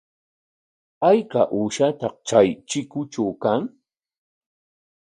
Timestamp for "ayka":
1.09-1.41